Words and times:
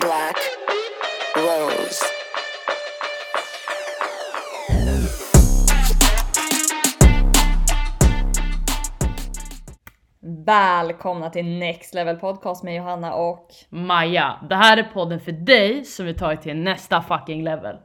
Black 0.00 0.36
Rose. 1.36 2.04
Välkomna 10.46 11.30
till 11.30 11.58
Next 11.58 11.94
Level 11.94 12.16
Podcast 12.16 12.62
med 12.62 12.76
Johanna 12.76 13.14
och 13.14 13.48
Maja, 13.68 14.38
det 14.48 14.54
här 14.54 14.76
är 14.76 14.82
podden 14.82 15.20
för 15.20 15.32
dig 15.32 15.84
som 15.84 16.06
vill 16.06 16.18
ta 16.18 16.28
dig 16.28 16.40
till 16.40 16.56
nästa 16.56 17.02
fucking 17.02 17.44
level. 17.44 17.76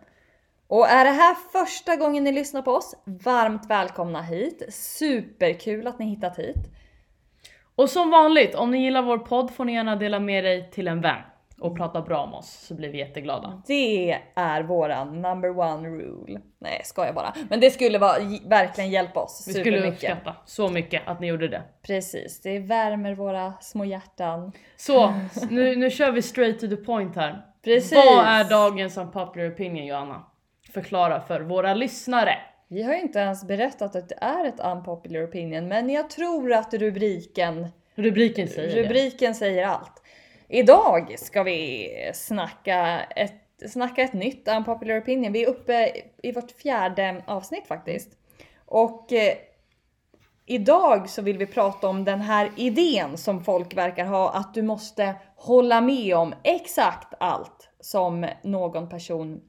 Och 0.68 0.88
är 0.88 1.06
det 1.06 1.12
här 1.12 1.36
första 1.52 1.96
gången 1.96 2.24
ni 2.24 2.32
lyssnar 2.32 2.62
på 2.62 2.72
oss, 2.72 2.96
varmt 3.06 3.66
välkomna 3.70 4.22
hit. 4.22 4.74
Superkul 4.74 5.88
att 5.88 6.00
ni 6.00 6.06
hittat 6.06 6.40
hit. 6.40 6.66
Och 7.76 7.90
som 7.90 8.12
vanligt, 8.12 8.56
om 8.56 8.72
ni 8.72 8.84
gillar 8.84 9.02
vår 9.02 9.18
podd 9.18 9.52
får 9.52 9.66
ni 9.66 9.74
gärna 9.74 9.96
dela 9.96 10.20
med 10.20 10.44
dig 10.44 10.72
till 10.72 10.88
en 10.88 11.02
vän 11.02 11.22
och 11.62 11.78
prata 11.78 12.02
bra 12.02 12.24
om 12.24 12.34
oss 12.34 12.66
så 12.68 12.74
blir 12.76 12.90
vi 12.90 12.98
jätteglada. 12.98 13.62
Det 13.68 14.18
är 14.36 14.64
våran 14.64 15.22
number 15.22 15.60
one 15.60 15.90
rule. 15.90 16.42
Nej, 16.60 16.82
ska 16.84 17.06
jag 17.06 17.16
bara. 17.16 17.34
Men 17.50 17.60
det 17.60 17.72
skulle 17.72 17.98
vara, 17.98 18.18
verkligen 18.46 18.90
hjälpa 18.90 19.20
oss 19.20 19.46
Vi 19.48 19.54
skulle 19.54 19.88
uppskatta 19.88 20.36
så 20.46 20.70
mycket 20.70 21.02
att 21.06 21.20
ni 21.20 21.28
gjorde 21.28 21.48
det. 21.48 21.62
Precis, 21.82 22.42
det 22.42 22.60
värmer 22.60 23.16
våra 23.16 23.54
små 23.62 23.86
hjärtan. 23.86 24.52
Så, 24.78 25.14
nu, 25.50 25.76
nu 25.76 25.90
kör 25.90 26.12
vi 26.12 26.22
straight 26.22 26.60
to 26.60 26.68
the 26.68 26.76
point 26.76 27.16
här. 27.16 27.46
Precis. 27.64 27.96
Vad 27.96 28.26
är 28.26 28.50
dagens 28.50 28.98
unpopular 28.98 29.50
opinion 29.50 29.86
Johanna? 29.86 30.26
Förklara 30.74 31.22
för 31.22 31.42
våra 31.42 31.74
lyssnare. 31.74 32.38
Vi 32.68 32.84
har 32.84 32.94
ju 32.94 33.02
inte 33.02 33.20
ens 33.20 33.48
berättat 33.48 33.96
att 33.96 34.10
det 34.10 34.18
är 34.22 34.46
ett 34.46 34.60
unpopular 34.60 35.24
opinion, 35.24 35.68
men 35.68 35.90
jag 35.90 36.10
tror 36.10 36.54
att 36.54 36.74
rubriken 36.74 37.68
Rubriken 37.96 38.48
säger 38.48 38.76
det. 38.76 38.84
Rubriken 38.84 39.36
säger 39.36 39.66
allt. 39.66 40.04
Idag 40.52 41.20
ska 41.20 41.44
vi 41.44 41.90
snacka 42.14 43.02
ett, 43.02 43.72
snacka 43.72 44.02
ett 44.02 44.14
nytt 44.14 44.48
unpopular 44.48 45.00
opinion. 45.00 45.34
Vi 45.34 45.44
är 45.44 45.50
uppe 45.50 45.92
i 46.24 46.32
vårt 46.32 46.52
fjärde 46.52 47.24
avsnitt 47.28 47.68
faktiskt. 47.68 48.18
Och 48.66 49.14
eh, 49.14 49.34
idag 50.46 51.10
så 51.10 51.22
vill 51.22 51.38
vi 51.38 51.46
prata 51.46 51.88
om 51.88 52.06
den 52.06 52.22
här 52.22 52.52
idén 52.56 53.18
som 53.18 53.44
folk 53.44 53.78
verkar 53.78 54.06
ha 54.06 54.32
att 54.32 54.54
du 54.54 54.62
måste 54.62 55.16
hålla 55.36 55.82
med 55.82 56.16
om 56.16 56.34
exakt 56.44 57.14
allt 57.20 57.70
som 57.80 58.28
någon 58.44 58.90
person 58.90 59.42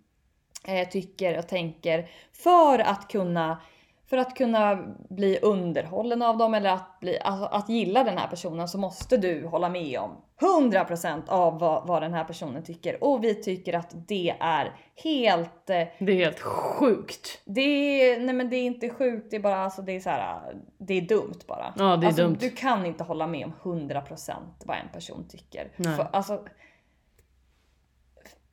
eh, 0.67 0.89
tycker 0.89 1.39
och 1.39 1.49
tänker 1.49 2.09
för 2.33 2.79
att 2.79 3.09
kunna 3.09 3.61
för 4.07 4.17
att 4.17 4.37
kunna 4.37 4.77
bli 5.09 5.39
underhållen 5.43 6.23
av 6.23 6.39
dem 6.39 6.55
eller 6.55 6.71
att, 6.71 7.01
bli, 7.01 7.19
alltså, 7.21 7.45
att 7.47 7.69
gilla 7.69 8.05
den 8.05 8.19
här 8.19 8.29
personen 8.29 8.69
så 8.69 8.79
måste 8.79 9.17
du 9.17 9.47
hålla 9.47 9.69
med 9.69 9.99
om 9.99 10.11
100% 10.41 11.23
av 11.29 11.59
vad, 11.59 11.87
vad 11.87 12.03
den 12.03 12.15
här 12.15 12.25
personen 12.25 12.63
tycker. 12.63 13.05
Och 13.05 13.25
vi 13.25 13.35
tycker 13.35 13.73
att 13.73 13.95
det 14.09 14.37
är 14.41 14.73
helt... 15.03 15.71
eh, 15.71 15.87
Det 15.99 16.13
är 16.13 16.17
helt 16.17 16.41
sjukt. 16.41 17.41
Det 17.45 17.61
är, 17.61 18.21
nej 18.21 18.35
men 18.35 18.51
det 18.51 18.57
är 18.57 18.65
inte 18.67 18.91
sjukt, 18.91 19.31
det 19.31 19.37
är 19.37 19.41
bara 19.41 19.57
alltså 19.65 19.83
det 19.83 19.93
är 19.93 20.01
så 20.01 20.11
här, 20.11 20.55
det 20.79 20.95
är 20.95 21.01
dumt 21.03 21.39
bara. 21.47 21.75
Ja, 21.79 21.97
det 21.97 22.05
är 22.05 22.09
alltså, 22.09 22.23
dumt. 22.23 22.37
Du 22.41 22.51
kan 22.51 22.87
inte 22.87 23.05
hålla 23.05 23.27
med 23.27 23.45
om 23.47 23.53
100% 23.89 24.33
vad 24.65 24.77
en 24.77 24.89
person 24.93 25.29
tycker. 25.29 25.73
Nej. 25.77 25.97
För, 25.97 26.09
alltså, 26.13 26.45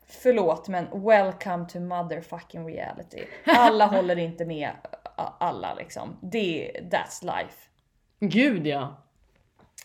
förlåt 0.07 0.67
men 0.67 0.85
welcome 1.05 1.65
to 1.69 1.79
motherfucking 1.79 2.67
reality. 2.67 3.23
Alla 3.45 3.85
håller 3.85 4.17
inte 4.17 4.45
med 4.45 4.69
alla 5.39 5.73
liksom. 5.73 6.17
Det, 6.21 6.71
that's 6.91 7.21
life. 7.23 7.57
Gud 8.19 8.67
ja. 8.67 8.95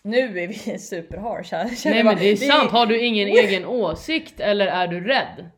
Nu 0.03 0.41
är 0.41 0.49
vi 0.49 0.55
superharsh 0.79 1.53
här. 1.55 1.91
Nej 1.91 2.05
men 2.05 2.17
det 2.17 2.25
är 2.25 2.37
sant, 2.37 2.71
har 2.71 2.87
du 2.87 3.01
ingen 3.01 3.29
egen 3.29 3.65
åsikt 3.65 4.41
eller 4.41 4.67
är 4.67 4.89
du 4.89 5.01
rädd? 5.01 5.51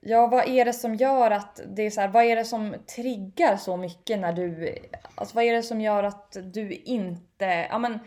Ja, 0.00 0.26
vad 0.26 0.48
är 0.48 0.64
det 0.64 0.72
som 0.72 0.94
gör 0.94 1.30
att 1.30 1.60
det 1.66 1.82
är 1.82 1.90
så 1.90 2.00
här, 2.00 2.08
vad 2.08 2.24
är 2.24 2.36
det 2.36 2.44
som 2.44 2.74
triggar 2.96 3.56
så 3.56 3.76
mycket 3.76 4.18
när 4.18 4.32
du, 4.32 4.78
alltså 5.14 5.34
vad 5.34 5.44
är 5.44 5.52
det 5.52 5.62
som 5.62 5.80
gör 5.80 6.02
att 6.02 6.36
du 6.52 6.72
inte, 6.72 7.66
ja 7.70 7.78
men 7.78 7.98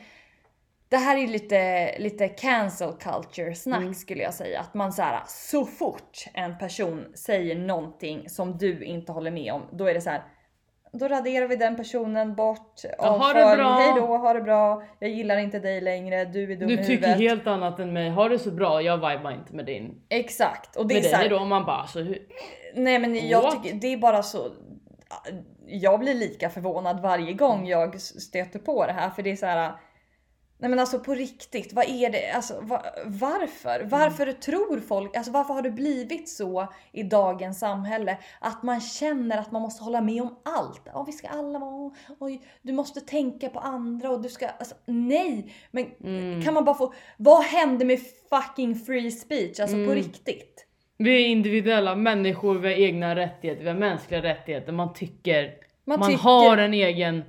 det 0.90 0.97
här 0.97 1.17
är 1.17 1.28
lite, 1.28 1.96
lite 2.00 2.28
cancel 2.28 2.94
culture 2.94 3.56
snack 3.56 3.96
skulle 3.97 4.23
jag 4.23 4.34
säga. 4.34 4.59
Att 4.59 4.73
man 4.73 4.94
så 4.94 5.01
här, 5.01 5.23
så 5.28 5.66
fort 5.66 6.25
en 6.34 6.57
person 6.57 7.06
säger 7.16 7.56
någonting 7.56 8.29
som 8.29 8.57
du 8.57 8.84
inte 8.84 9.12
håller 9.12 9.31
med 9.31 9.53
om, 9.53 9.63
då 9.72 9.85
är 9.85 9.94
det 9.94 10.01
så 10.01 10.09
här. 10.09 10.23
Då 10.92 11.08
raderar 11.08 11.48
vi 11.48 11.56
den 11.56 11.75
personen 11.75 12.36
bort, 12.36 12.81
Ja, 12.98 13.08
ha 13.08 13.28
det 13.34 13.56
bra. 13.58 13.74
hej 13.74 13.94
då, 13.96 14.18
ha 14.18 14.34
det 14.34 14.42
bra, 14.42 14.84
jag 15.00 15.09
gillar 15.09 15.38
inte 15.38 15.59
dig 15.59 15.81
längre, 15.81 16.25
du 16.25 16.52
är 16.52 16.56
dum 16.56 16.68
Du 16.68 16.74
i 16.74 16.78
tycker 16.78 16.92
huvudet. 16.92 17.18
helt 17.18 17.48
annat 17.48 17.80
än 17.80 17.94
mig, 17.94 18.09
har 18.09 18.30
det 18.30 18.40
så 18.40 18.52
bra, 18.52 18.81
jag 18.81 18.97
vibar 18.97 19.31
inte 19.31 19.56
med 19.56 19.66
din. 19.66 20.02
Exakt. 20.09 20.76
Och 20.76 20.88
det 20.88 20.94
Med 20.96 21.03
är 21.06 21.09
så 21.09 21.16
här, 21.16 21.30
dig 21.30 21.40
då, 21.40 21.46
man 21.46 21.66
bara 21.66 21.76
alltså, 21.78 22.00
hur? 22.00 22.18
Nej 22.76 23.00
men 23.00 23.28
jag 23.30 23.42
What? 23.42 23.64
tycker 23.64 23.76
det 23.76 23.88
är 23.94 23.97
bara 23.97 24.24
så. 24.24 24.47
Jag 25.66 26.00
blir 26.00 26.14
lika 26.14 26.50
förvånad 26.50 27.02
varje 27.02 27.34
gång 27.34 27.68
jag 27.68 28.02
stöter 28.02 28.59
på 28.59 28.86
det 28.86 28.94
här 28.94 29.09
för 29.09 29.24
det 29.24 29.31
är 29.31 29.36
så 29.36 29.46
här. 29.46 29.72
Nej 30.59 30.69
men 30.69 30.79
alltså 30.79 31.00
på 31.00 31.13
riktigt, 31.13 31.73
vad 31.73 31.85
är 31.90 32.09
det? 32.09 32.31
Alltså 32.31 32.59
va, 32.62 32.84
varför? 33.06 33.84
Varför 33.90 34.31
tror 34.31 34.79
folk, 34.79 35.16
alltså 35.18 35.31
varför 35.31 35.53
har 35.53 35.62
det 35.62 35.72
blivit 35.72 36.29
så 36.29 36.68
i 36.91 37.03
dagens 37.03 37.59
samhälle 37.59 38.18
att 38.40 38.63
man 38.63 38.81
känner 38.81 39.38
att 39.38 39.51
man 39.51 39.62
måste 39.62 39.84
hålla 39.84 40.01
med 40.01 40.22
om 40.22 40.35
allt? 40.46 40.81
Ja, 40.85 41.03
vi 41.03 41.12
ska 41.12 41.28
alla 41.28 41.59
vara, 41.59 41.91
oj, 42.19 42.41
du 42.62 42.73
måste 42.73 43.01
tänka 43.01 43.50
på 43.50 43.59
andra 43.59 44.09
och 44.09 44.22
du 44.22 44.29
ska, 44.29 44.47
alltså 44.47 44.75
nej! 44.85 45.53
Men 45.72 45.85
kan 46.44 46.53
man 46.53 46.66
bara 46.66 46.75
få, 46.75 46.94
vad 47.17 47.44
hände 47.44 47.85
med 47.85 48.00
fucking 48.29 48.75
free 48.75 49.12
speech? 49.12 49.59
Alltså 49.59 49.75
på 49.85 49.91
riktigt? 49.91 50.63
Vi 50.97 51.23
är 51.23 51.28
individuella 51.28 51.96
människor, 51.96 52.56
vi 52.56 52.67
har 52.73 52.79
egna 52.79 53.16
rättigheter, 53.16 53.63
vi 53.63 53.69
har 53.69 53.75
mänskliga 53.75 54.22
rättigheter. 54.22 54.72
Man 54.72 54.94
tycker 54.94 55.53
Man 55.85 56.00
man, 56.00 56.09
tycker- 56.09 56.23
har 56.23 56.57
en 56.57 56.73
egen 56.73 57.23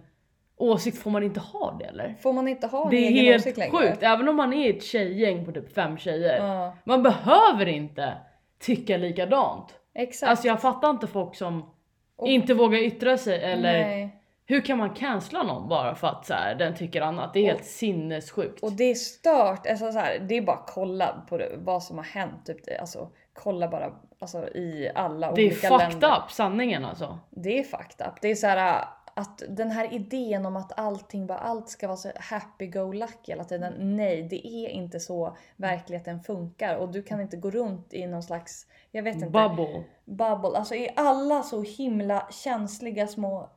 åsikt, 0.59 0.99
får 0.99 1.11
man 1.11 1.23
inte 1.23 1.41
ha 1.41 1.77
det 1.81 1.85
eller? 1.85 2.15
Får 2.23 2.33
man 2.33 2.49
inte 2.49 2.67
ha 2.67 2.85
en 2.85 2.91
Det 2.91 2.97
är 2.97 3.09
egen 3.11 3.25
helt 3.25 3.43
åsikt 3.43 3.59
längre? 3.59 3.77
sjukt, 3.79 4.03
även 4.03 4.29
om 4.29 4.37
man 4.37 4.53
är 4.53 4.71
ett 4.71 4.83
tjejgäng 4.83 5.45
på 5.45 5.53
typ 5.53 5.75
fem 5.75 5.99
tjejer. 5.99 6.47
Ja, 6.47 6.77
Man 6.85 7.03
behöver 7.03 7.67
inte 7.69 8.15
tycka 8.61 8.97
likadant. 8.97 9.75
exakt. 9.95 10.31
Alltså 10.31 10.47
jag 10.49 10.61
fattar 10.61 10.91
inte 10.91 11.07
folk 11.07 11.35
som 11.35 11.71
Och- 12.17 12.29
inte 12.29 12.55
vågar 12.55 12.79
yttra 12.79 13.19
sig 13.19 13.43
eller 13.45 13.73
Nej. 13.73 14.17
hur 14.47 14.61
kan 14.61 14.79
man 14.79 14.91
cancella 14.91 15.43
någon 15.43 15.69
bara 15.69 15.95
för 15.95 16.09
att 16.09 16.27
så 16.27 16.35
här, 16.35 16.55
den 16.55 16.75
tycker 16.75 17.01
annat? 17.01 17.35
Det 17.35 17.41
är 17.41 17.45
helt 17.45 17.65
sinnessjukt. 17.65 18.63
Och 18.63 18.73
det 18.73 18.85
är 18.85 18.95
stört. 18.95 19.67
Alltså 19.67 19.93
så 19.93 19.99
här, 19.99 20.19
det 20.29 20.37
är 20.37 20.43
bara 20.43 20.57
att 20.57 20.71
kolla 20.75 21.23
på 21.29 21.39
det, 21.39 21.49
vad 21.57 21.83
som 21.83 21.97
har 21.97 22.05
hänt. 22.05 22.47
Typ, 22.47 22.65
det. 22.65 22.79
alltså, 22.79 23.09
kolla 23.33 23.69
bara 23.69 23.91
alltså, 24.21 24.49
i 24.49 24.91
alla 24.95 25.33
det 25.33 25.43
är 25.43 25.47
olika 25.47 25.69
fucked 25.69 25.91
länder. 25.91 26.09
up 26.25 26.31
sanningen 26.31 26.85
alltså. 26.85 27.19
Det 27.31 27.59
är 27.59 27.63
fucked 27.63 28.07
up. 28.07 28.15
Det 28.23 28.29
är 28.29 28.35
så 28.35 28.47
här 28.47 28.85
att 29.19 29.43
den 29.49 29.71
här 29.71 29.95
idén 29.95 30.47
om 30.47 30.56
att 30.56 30.79
allting 30.79 31.27
bara 31.27 31.39
allt 31.39 31.69
ska 31.69 31.87
vara 31.87 31.97
så 31.97 32.11
happy 32.17 32.67
go 32.67 32.93
lucky 32.93 33.33
hela 33.33 33.45
tiden. 33.45 33.97
Nej, 33.97 34.23
det 34.23 34.47
är 34.47 34.69
inte 34.69 35.01
så 35.01 35.37
verkligheten 35.56 36.21
funkar 36.21 36.77
och 36.77 36.93
du 36.93 37.03
kan 37.03 37.21
inte 37.21 37.37
gå 37.37 37.51
runt 37.51 37.95
i 37.95 38.06
någon 38.06 38.23
slags, 38.23 38.67
jag 38.91 39.03
vet 39.03 39.15
inte, 39.15 39.27
Bubble. 39.27 39.84
bubble. 40.05 40.59
Alltså 40.59 40.75
är 40.75 40.93
alla 40.97 41.43
så 41.43 41.62
himla 41.62 42.29
känsliga 42.31 43.06
små 43.06 43.51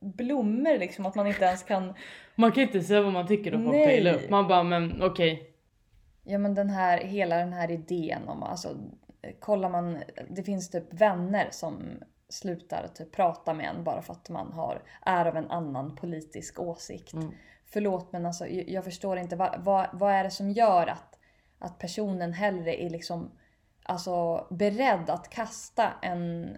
blommor 0.00 0.78
liksom 0.78 1.06
att 1.06 1.14
man 1.14 1.26
inte 1.26 1.44
ens 1.44 1.62
kan 1.62 1.94
Man 2.34 2.52
kan 2.52 2.62
inte 2.62 2.82
säga 2.82 3.02
vad 3.02 3.12
man 3.12 3.26
tycker 3.26 3.54
och 3.54 3.62
folk 3.62 3.76
Nej. 3.76 4.14
upp. 4.14 4.30
Man 4.30 4.48
bara 4.48 4.62
men 4.62 5.02
okej. 5.02 5.52
Ja 6.24 6.38
men 6.38 6.54
den 6.54 6.70
här, 6.70 6.98
hela 6.98 7.36
den 7.36 7.52
här 7.52 7.70
idén 7.70 8.28
om, 8.28 8.42
alltså 8.42 8.68
kollar 9.40 9.68
man, 9.68 9.98
det 10.30 10.42
finns 10.42 10.70
typ 10.70 10.94
vänner 10.94 11.48
som 11.50 11.82
slutar 12.28 12.88
typ 12.94 13.12
prata 13.12 13.54
med 13.54 13.66
en 13.66 13.84
bara 13.84 14.02
för 14.02 14.12
att 14.12 14.28
man 14.30 14.52
har, 14.52 14.82
är 15.02 15.26
av 15.26 15.36
en 15.36 15.50
annan 15.50 15.96
politisk 15.96 16.60
åsikt. 16.60 17.12
Mm. 17.12 17.30
Förlåt 17.66 18.12
men 18.12 18.26
alltså 18.26 18.46
jag, 18.46 18.84
förstår 18.84 19.18
inte, 19.18 19.36
vad, 19.36 19.64
vad, 19.64 19.86
vad 19.92 20.12
är 20.12 20.24
det 20.24 20.30
som 20.30 20.50
gör 20.50 20.86
att, 20.86 21.18
att 21.58 21.78
personen 21.78 22.32
hellre 22.32 22.82
är 22.82 22.90
liksom 22.90 23.30
alltså 23.82 24.46
beredd 24.50 25.10
att 25.10 25.30
kasta 25.30 25.92
en, 26.02 26.56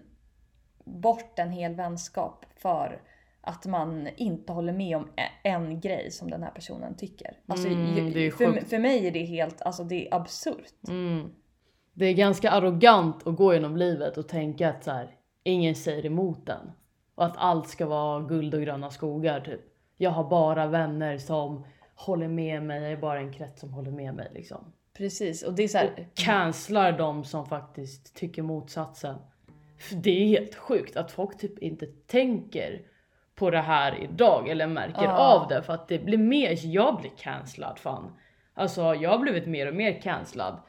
bort 0.85 1.39
en 1.39 1.51
hel 1.51 1.75
vänskap 1.75 2.45
för 2.55 3.01
att 3.41 3.65
man 3.65 4.07
inte 4.15 4.53
håller 4.53 4.73
med 4.73 4.97
om 4.97 5.09
en 5.43 5.79
grej 5.79 6.11
som 6.11 6.29
den 6.29 6.43
här 6.43 6.51
personen 6.51 6.95
tycker. 6.97 7.37
Alltså, 7.47 7.67
Mm, 7.67 7.97
ju- 8.07 8.13
det 8.13 8.19
är 8.27 8.31
för, 8.31 8.65
för 8.65 8.79
mig 8.79 9.07
är 9.07 9.11
det 9.11 9.23
helt, 9.25 9.61
alltså 9.61 9.83
det 9.83 10.07
är 10.07 10.15
absurt. 10.15 10.87
Mm. 10.87 11.29
Det 11.93 12.05
är 12.05 12.13
ganska 12.13 12.51
arrogant 12.51 13.27
att 13.27 13.35
gå 13.35 13.53
genom 13.53 13.77
livet 13.77 14.17
och 14.17 14.27
tänka 14.27 14.69
att 14.69 14.83
så 14.83 14.91
här, 14.91 15.15
ingen 15.43 15.75
säger 15.75 16.05
emot 16.05 16.49
en. 16.49 16.71
Och 17.15 17.25
att 17.25 17.37
allt 17.37 17.67
ska 17.67 17.85
vara 17.85 18.21
guld 18.21 18.53
och 18.53 18.61
gröna 18.61 18.89
skogar 18.89 19.39
typ. 19.41 19.61
Jag 19.97 20.11
har 20.11 20.23
bara 20.29 20.67
vänner 20.67 21.17
som 21.17 21.65
håller 21.95 22.27
med 22.27 22.63
mig, 22.63 22.81
jag 22.81 22.91
är 22.91 22.97
bara 22.97 23.19
en 23.19 23.33
krets 23.33 23.59
som 23.61 23.73
håller 23.73 23.91
med 23.91 24.15
mig 24.15 24.31
liksom. 24.33 24.73
Precis, 24.97 25.43
och 25.43 25.53
det 25.53 25.63
är 25.63 25.67
så 25.67 25.77
här, 25.77 26.07
Cancelar 26.13 26.97
de 26.97 27.23
som 27.23 27.45
faktiskt 27.45 28.15
tycker 28.15 28.41
motsatsen. 28.41 29.15
För 29.79 29.95
det 29.95 30.09
är 30.09 30.27
helt 30.27 30.55
sjukt 30.55 30.97
att 30.97 31.11
folk 31.11 31.37
typ 31.37 31.59
inte 31.59 31.85
tänker 31.85 32.81
på 33.35 33.49
det 33.49 33.61
här 33.61 34.03
idag 34.03 34.49
eller 34.49 34.67
märker 34.67 35.03
Ja. 35.03 35.17
av 35.17 35.47
det 35.47 35.63
för 35.63 35.73
att 35.73 35.87
det 35.87 35.99
blir 35.99 36.17
mer, 36.17 36.59
jag 36.63 37.01
blir 37.01 37.11
cancellad 37.17 37.79
fan. 37.79 38.11
Alltså 38.53 38.95
jag 38.95 39.09
har 39.09 39.19
blivit 39.19 39.45
mer 39.47 39.67
och 39.67 39.75
mer 39.75 40.01
cancellad. 40.01 40.61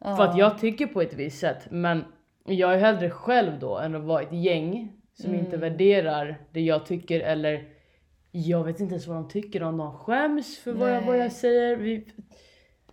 För 0.00 0.22
att 0.22 0.38
jag 0.38 0.58
tycker 0.58 0.86
på 0.86 1.02
ett 1.02 1.14
visst 1.14 1.38
sätt 1.38 1.66
men 1.70 2.04
jag 2.44 2.74
är 2.74 2.78
hellre 2.78 3.10
själv 3.10 3.58
då 3.58 3.78
än 3.78 3.94
att 3.94 4.04
vara 4.04 4.22
ett 4.22 4.32
gäng 4.32 4.92
som 5.14 5.34
inte 5.34 5.56
Mm. 5.56 5.60
värderar 5.60 6.38
det 6.52 6.60
jag 6.60 6.86
tycker 6.86 7.20
eller 7.20 7.68
jag 8.30 8.64
vet 8.64 8.80
inte 8.80 8.94
ens 8.94 9.06
vad 9.06 9.16
de 9.16 9.28
tycker 9.28 9.62
om 9.62 9.76
de 9.76 9.98
skäms 9.98 10.58
för 10.58 10.72
vad 10.72 10.94
jag, 10.94 11.02
vad 11.02 11.18
jag 11.18 11.32
säger. 11.32 11.76
Vi, 11.76 12.08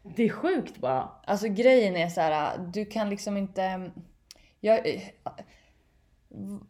det 0.04 0.24
är 0.24 0.30
sjukt 0.30 0.78
bara. 0.78 1.10
Alltså 1.26 1.48
grejen 1.48 1.96
är 1.96 2.08
så 2.08 2.22
här, 2.22 2.58
du 2.74 2.86
kan 2.86 3.10
liksom 3.10 3.38
inte... 3.38 3.92
Jag, 4.60 5.02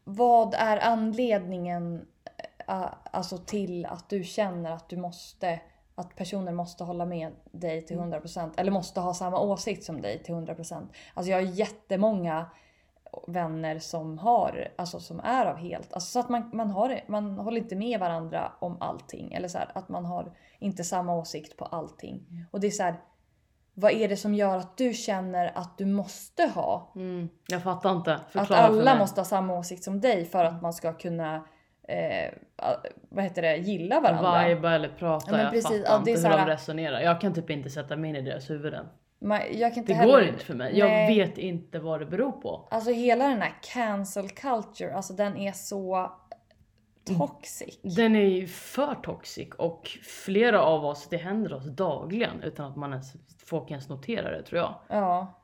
vad 0.03 0.53
är 0.53 0.77
anledningen 0.77 2.05
eh, 2.67 2.93
alltså 3.11 3.37
till 3.37 3.85
att 3.85 4.09
du 4.09 4.23
känner 4.23 4.71
att 4.71 4.89
du 4.89 4.97
måste 4.97 5.59
att 5.95 6.15
personer 6.15 6.51
måste 6.51 6.83
hålla 6.83 7.05
med 7.05 7.31
dig 7.51 7.85
till 7.85 7.97
100% 7.97 8.51
eller 8.57 8.71
måste 8.71 8.99
ha 8.99 9.13
samma 9.13 9.39
åsikt 9.39 9.83
som 9.83 10.01
dig 10.01 10.23
till 10.23 10.33
100%. 10.35 10.87
Alltså 11.13 11.31
jag 11.31 11.37
har 11.37 11.51
jättemånga 11.51 12.45
vänner 13.27 13.79
som 13.79 14.17
har, 14.17 14.67
alltså 14.75 14.99
som 14.99 15.19
är 15.19 15.45
av 15.45 15.55
helt, 15.57 15.93
alltså 15.93 16.09
så 16.11 16.19
att 16.19 16.29
man, 16.29 16.49
man, 16.53 16.69
har, 16.71 16.99
man 17.07 17.37
håller 17.39 17.57
inte 17.57 17.75
med 17.75 17.99
varandra 17.99 18.51
om 18.59 18.77
allting. 18.81 19.33
Eller 19.33 19.47
så 19.47 19.57
här, 19.57 19.71
att 19.75 19.89
man 19.89 20.05
har 20.05 20.31
inte 20.59 20.83
samma 20.83 21.15
åsikt 21.15 21.57
på 21.57 21.65
allting. 21.65 22.45
Och 22.51 22.59
det 22.59 22.67
är 22.67 22.71
så 22.71 22.83
här, 22.83 22.95
vad 23.73 23.91
är 23.91 24.07
det 24.09 24.17
som 24.17 24.33
gör 24.33 24.57
att 24.57 24.77
du 24.77 24.93
känner 24.93 25.51
att 25.57 25.77
du 25.77 25.85
måste 25.85 26.43
ha? 26.43 26.91
Mm, 26.95 27.29
jag 27.47 27.63
fattar 27.63 27.91
inte. 27.91 28.13
Att 28.15 28.31
Förklara 28.31 28.45
för 28.61 28.67
alla 28.67 28.83
mig. 28.91 28.99
måste 28.99 29.19
ha 29.21 29.25
samma 29.25 29.53
åsikt 29.57 29.83
som 29.83 30.01
dig 30.01 30.25
för 30.25 30.45
att 30.45 30.61
man 30.61 30.73
ska 30.73 30.93
kunna 30.93 31.35
eh, 31.87 32.33
vad 33.09 33.23
heter 33.23 33.41
det, 33.41 33.55
gilla 33.57 33.99
varandra. 33.99 34.47
Viba 34.47 34.71
eller 34.75 34.89
prata, 34.89 35.25
Ja, 35.27 35.31
men 35.31 35.41
jag 35.41 35.51
precis. 35.51 35.83
fattar 35.83 35.93
Ja, 35.93 35.99
inte 35.99 36.17
så 36.21 36.27
hur 36.27 36.35
här- 36.37 36.45
de 36.45 36.51
resonerar. 36.51 36.99
Jag 36.99 37.21
kan 37.21 37.33
typ 37.33 37.49
inte 37.49 37.69
sätta 37.69 37.95
mig 37.95 38.09
in 38.09 38.15
i 38.15 38.21
deras 38.21 38.49
huvuden. 38.49 38.85
Man, 39.25 39.39
jag 39.51 39.73
kan 39.73 39.81
inte 39.81 39.91
Det 39.93 39.97
heller, 39.97 40.13
går 40.13 40.23
inte 40.27 40.45
för 40.45 40.53
mig. 40.53 40.77
Jag 40.79 40.89
Nej. 40.89 41.15
vet 41.17 41.37
inte 41.37 41.79
vad 41.79 41.99
det 41.99 42.05
beror 42.05 42.31
på. 42.31 42.67
Alltså 42.71 42.91
hela 42.91 43.27
den 43.27 43.41
här 43.41 43.53
cancel 43.73 44.29
culture, 44.29 44.93
alltså 44.95 45.13
den 45.13 45.37
är 45.37 45.51
så 45.51 46.11
toxic. 47.17 47.79
Den 47.81 48.15
är 48.15 48.19
ju 48.25 48.47
för 48.47 48.95
toxic 48.95 49.49
och 49.57 49.87
flera 50.25 50.61
av 50.61 50.85
oss, 50.85 51.07
det 51.09 51.17
händer 51.17 51.53
oss 51.53 51.65
dagligen 51.65 52.41
utan 52.43 52.65
att 52.71 52.75
man 52.75 52.91
ens, 52.91 53.13
folk 53.45 53.71
ens 53.71 53.89
noterar 53.89 54.31
det 54.31 54.43
tror 54.43 54.59
jag. 54.61 54.73
Ja, 54.87 55.41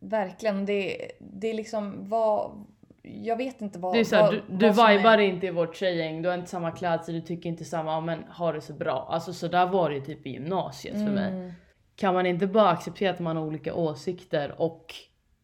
verkligen. 0.00 0.66
Det, 0.66 1.10
det 1.18 1.50
är 1.50 1.54
liksom 1.54 2.08
vad... 2.08 2.64
Jag 3.02 3.36
vet 3.36 3.60
inte 3.60 3.78
vad... 3.78 3.92
Det 3.94 4.00
är 4.00 4.04
såhär, 4.04 4.22
vad, 4.22 4.32
du, 4.34 4.42
du 4.48 4.66
vad 4.66 4.74
som 4.76 4.84
är- 4.86 4.96
vibar 4.98 5.18
inte 5.18 5.46
i 5.46 5.50
vårt 5.50 5.76
tjejgäng, 5.76 6.22
du 6.22 6.28
har 6.28 6.36
inte 6.36 6.50
samma 6.50 6.70
klädsel, 6.70 7.14
du 7.14 7.20
tycker 7.20 7.48
inte 7.48 7.64
samma, 7.64 8.00
men 8.00 8.24
har 8.28 8.52
det 8.52 8.60
så 8.60 8.72
bra. 8.72 9.06
Alltså 9.10 9.32
så 9.32 9.48
där 9.48 9.66
var 9.66 9.88
det 9.90 9.94
ju 9.96 10.00
typ 10.04 10.26
i 10.26 10.30
gymnasiet 10.30 10.94
för 10.94 11.12
mig. 11.12 11.52
Mm. 11.94 11.96
Kan 11.96 12.14
man 12.14 12.26
inte 12.26 12.46
bara 12.46 12.68
acceptera 12.70 13.10
att 13.10 13.20
man 13.20 13.36
har 13.36 13.44
olika 13.44 13.74
åsikter 13.74 14.60
och 14.60 14.94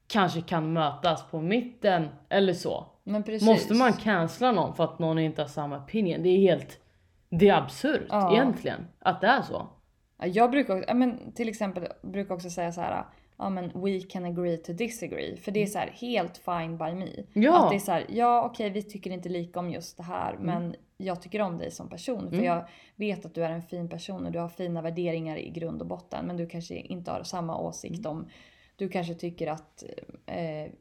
kanske 0.07 0.41
kan 0.41 0.73
mötas 0.73 1.25
på 1.31 1.41
mitten 1.41 2.09
eller 2.29 2.53
så? 2.55 2.87
Men 3.05 3.23
precis. 3.23 3.49
Måste 3.49 3.75
man 3.75 3.93
cancella 3.93 4.53
någon 4.53 4.75
för 4.75 4.85
att 4.85 4.99
någon 4.99 5.19
inte 5.19 5.43
har 5.43 5.49
samma 5.49 5.79
opinion? 5.79 6.23
Det 6.23 6.29
är 6.29 6.39
helt, 6.39 6.79
det 7.31 7.49
är 7.49 7.57
absurt 7.57 8.07
Ja. 8.09 8.33
egentligen 8.33 8.87
att 8.99 9.21
det 9.21 9.27
är 9.27 9.43
så. 9.43 9.67
Ja, 10.19 10.27
Jag 10.27 10.51
brukar 10.51 10.79
också, 10.79 10.95
men 10.95 11.33
till 11.33 11.49
exempel 11.49 11.87
brukar 12.03 12.35
också 12.35 12.51
säga 12.51 12.73
så 12.73 12.81
här. 12.81 13.05
Ja 13.39 13.51
men 13.51 13.65
we 13.75 14.01
can 14.01 14.25
agree 14.25 14.57
to 14.57 14.73
disagree. 14.73 15.37
För 15.37 15.53
det 15.53 15.63
är 15.63 15.67
så 15.67 15.79
här 15.79 15.91
helt 16.01 16.39
fine 16.39 16.79
by 16.79 16.95
me. 16.95 17.09
Ja. 17.33 17.65
Att 17.65 17.71
det 17.71 17.77
är 17.77 17.81
så 17.81 17.93
här, 17.93 18.07
ja 18.09 18.43
okej 18.45 18.71
vi 18.71 18.83
tycker 18.83 19.11
inte 19.11 19.29
lika 19.29 19.61
om 19.61 19.71
just 19.71 19.97
det 19.97 20.03
här 20.03 20.37
men 20.41 20.75
jag 21.05 21.23
tycker 21.23 21.41
om 21.43 21.59
dig 21.59 21.71
som 21.71 21.89
person. 21.89 22.21
För 22.29 22.35
Mm. 22.35 22.45
jag 22.45 22.65
vet 22.97 23.27
att 23.27 23.35
du 23.35 23.45
är 23.45 23.51
en 23.51 23.63
fin 23.63 23.89
person 23.89 24.27
och 24.27 24.33
du 24.33 24.39
har 24.39 24.49
fina 24.49 24.83
värderingar 24.83 25.37
i 25.37 25.51
grund 25.51 25.81
och 25.83 25.89
botten. 25.89 26.27
Men 26.27 26.37
du 26.37 26.47
kanske 26.47 26.75
inte 26.75 27.11
har 27.11 27.23
samma 27.23 27.59
åsikt 27.59 28.07
om, 28.07 28.29
du 28.77 28.89
kanske 28.89 29.15
tycker 29.15 29.47
att 29.47 29.85
eh, 30.27 30.73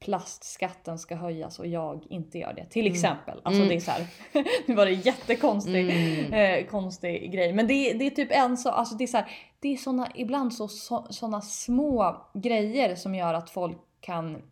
plastskatten 0.00 0.98
ska 0.98 1.14
höjas 1.16 1.58
och 1.58 1.66
jag 1.66 2.04
inte 2.10 2.38
gör 2.38 2.52
det. 2.52 2.64
Till 2.66 2.86
exempel. 2.86 3.40
Alltså 3.44 3.62
Mm. 3.62 3.68
det 3.68 3.74
är 3.74 3.80
så 3.80 3.90
här. 3.90 4.06
nu 4.68 4.74
var 4.74 4.86
det 4.86 4.92
jättekonstig 4.92 5.90
Mm. 5.90 6.32
eh, 6.32 6.66
konstig 6.66 7.32
grej. 7.32 7.52
Men 7.52 7.66
det, 7.66 7.74
är- 7.74 7.98
det 7.98 8.04
är 8.06 8.10
typ 8.10 8.28
en 8.32 8.56
så, 8.56 8.70
alltså 8.70 8.94
det 8.94 9.04
är 9.04 9.08
så 9.08 9.16
här, 9.16 9.30
det 9.60 9.68
är 9.68 9.76
såna, 9.76 10.08
ibland 10.14 10.54
så, 10.54 10.68
så, 10.68 11.06
såna 11.10 11.40
små 11.40 12.16
grejer 12.34 12.94
som 12.94 13.14
gör 13.14 13.34
att 13.34 13.50
folk 13.50 13.76
kan 14.00 14.42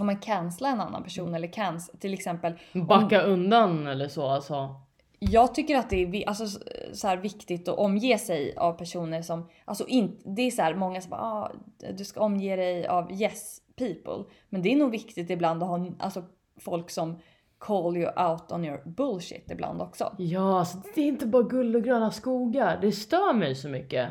om 0.00 0.06
man 0.06 0.18
cancelar 0.18 0.70
en 0.70 0.80
annan 0.80 1.02
person 1.02 1.34
eller 1.34 1.52
cans, 1.52 1.90
till 2.00 2.14
exempel. 2.14 2.52
Backa 2.88 3.22
undan 3.22 3.86
eller 3.86 4.08
så 4.08 4.26
alltså. 4.26 4.74
Jag 5.18 5.54
tycker 5.54 5.76
att 5.76 5.90
det 5.90 5.96
är 5.96 6.28
alltså, 6.28 6.60
så 6.92 7.08
här, 7.08 7.16
viktigt 7.16 7.68
att 7.68 7.78
omge 7.78 8.18
sig 8.18 8.56
av 8.56 8.72
personer 8.72 9.22
som, 9.22 9.48
alltså 9.64 9.86
in, 9.86 10.20
det 10.24 10.42
är 10.42 10.50
så 10.50 10.62
här 10.62 10.74
många 10.74 11.00
som 11.00 11.10
bara, 11.10 11.20
ah, 11.20 11.52
du 11.92 12.04
ska 12.04 12.20
omge 12.20 12.56
dig 12.56 12.86
av 12.86 13.12
yes 13.12 13.58
people. 13.76 14.24
Men 14.48 14.62
det 14.62 14.72
är 14.72 14.76
nog 14.76 14.90
viktigt 14.90 15.30
ibland 15.30 15.62
att 15.62 15.68
ha 15.68 15.86
alltså, 15.98 16.24
folk 16.60 16.90
som 16.90 17.18
call 17.58 17.96
you 17.96 18.06
out 18.28 18.52
on 18.52 18.64
your 18.64 18.82
bullshit 18.84 19.50
ibland 19.50 19.82
också. 19.82 20.14
Ja, 20.18 20.58
alltså, 20.58 20.78
det 20.94 21.00
är 21.00 21.06
inte 21.06 21.26
bara 21.26 21.42
guld 21.42 21.76
och 21.76 21.84
gröna 21.84 22.10
skogar. 22.10 22.78
Det 22.80 22.92
stör 22.92 23.32
mig 23.32 23.54
så 23.54 23.68
mycket. 23.68 24.08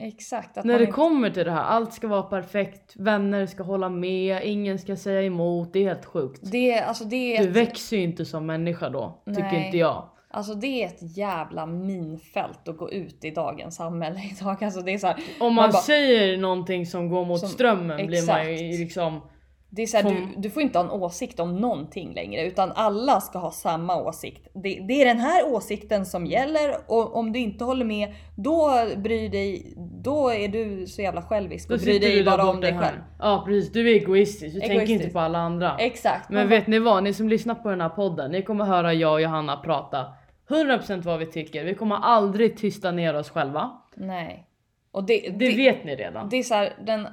Exakt. 0.00 0.58
Att 0.58 0.64
När 0.64 0.72
man 0.74 0.78
det 0.78 0.84
inte- 0.84 0.92
kommer 0.92 1.30
till 1.30 1.44
det 1.44 1.50
här, 1.50 1.62
allt 1.62 1.92
ska 1.92 2.08
vara 2.08 2.22
perfekt, 2.22 2.96
vänner 2.96 3.46
ska 3.46 3.62
hålla 3.62 3.88
med, 3.88 4.40
ingen 4.44 4.78
ska 4.78 4.96
säga 4.96 5.22
emot. 5.22 5.72
Det 5.72 5.78
är 5.78 5.88
helt 5.88 6.04
sjukt. 6.04 6.40
Det, 6.52 6.80
alltså 6.80 7.04
det 7.04 7.36
är 7.36 7.42
Du 7.42 7.48
ett, 7.50 7.56
växer 7.56 7.96
ju 7.96 8.02
inte 8.02 8.24
som 8.24 8.46
människa 8.46 8.88
då, 8.88 9.22
tycker 9.26 9.42
Nej. 9.42 9.64
inte 9.66 9.78
jag. 9.78 10.08
Alltså 10.30 10.54
det 10.54 10.82
är 10.82 10.86
ett 10.86 11.16
jävla 11.16 11.66
minfält 11.66 12.68
att 12.68 12.76
gå 12.76 12.90
ut 12.90 13.24
i 13.24 13.30
dagens 13.30 13.76
samhälle 13.76 14.20
idag. 14.40 14.64
Alltså 14.64 14.80
det 14.80 14.92
är 14.94 14.98
så 14.98 15.06
här, 15.06 15.16
Om 15.40 15.54
man, 15.54 15.70
bara- 15.70 15.82
säger 15.82 16.36
någonting 16.38 16.86
som 16.86 17.08
går 17.08 17.24
mot 17.24 17.40
Som- 17.40 17.48
strömmen 17.48 18.06
blir 18.06 18.26
man 18.26 18.46
ju 18.46 18.52
exakt. 18.54 18.80
liksom... 18.80 19.20
det 19.70 19.82
är 19.82 19.86
så 19.86 19.96
här, 19.96 20.04
du, 20.10 20.26
du 20.36 20.50
får 20.50 20.62
inte 20.62 20.78
ha 20.78 20.84
en 20.84 20.90
åsikt 20.90 21.40
om 21.40 21.56
någonting 21.56 22.14
längre 22.14 22.46
utan 22.46 22.72
alla 22.72 23.20
ska 23.20 23.38
ha 23.38 23.50
samma 23.50 23.96
åsikt. 24.02 24.48
Det, 24.54 24.84
det 24.88 25.02
är 25.02 25.04
den 25.04 25.18
här 25.18 25.46
åsikten 25.52 26.06
som 26.06 26.26
gäller 26.26 26.74
och 26.86 27.16
om 27.16 27.32
du 27.32 27.38
inte 27.38 27.64
håller 27.64 27.84
med 27.84 28.14
då 28.36 28.70
bryr 28.96 29.28
dig, 29.28 29.72
då 29.76 30.30
är 30.32 30.48
du 30.48 30.86
så 30.86 31.02
jävla 31.02 31.22
självisk 31.22 31.68
Då 31.68 31.74
och 31.74 31.80
bryr 31.80 32.00
dig 32.00 32.24
bara 32.24 32.50
om 32.50 32.60
dig 32.60 32.72
här. 32.72 32.82
själv. 32.82 32.98
Ja 33.18 33.42
precis, 33.46 33.72
du 33.72 33.90
är 33.90 33.94
egoistisk. 33.94 34.54
Du 34.54 34.60
tänker 34.60 34.74
Egoistisk. 34.74 35.00
inte 35.02 35.12
på 35.12 35.20
alla 35.20 35.38
andra. 35.38 35.76
Exakt. 35.78 36.30
Men 36.30 36.48
vet 36.48 36.66
ni 36.66 36.78
vad? 36.78 37.02
Ni 37.04 37.12
som 37.14 37.28
lyssnar 37.28 37.54
på 37.54 37.70
den 37.70 37.80
här 37.80 37.88
podden, 37.88 38.30
ni 38.30 38.42
kommer 38.42 38.64
höra 38.64 38.94
jag 38.94 39.12
och 39.12 39.20
Johanna 39.20 39.56
prata 39.56 40.06
100% 40.48 41.02
vad 41.02 41.18
vi 41.18 41.26
tycker. 41.26 41.64
Vi 41.64 41.74
kommer 41.74 41.96
aldrig 41.96 42.56
tysta 42.56 42.90
ner 42.90 43.14
oss 43.16 43.30
själva. 43.30 43.70
nej. 43.96 44.44
Och 44.90 45.04
det, 45.04 45.20
Det, 45.20 45.30
det, 45.30 45.56
vet 45.56 45.84
ni 45.84 45.96
redan. 45.96 46.28
det 46.28 46.36
är 46.36 46.42
så 46.42 46.54
här, 46.54 46.72
den 46.86 47.08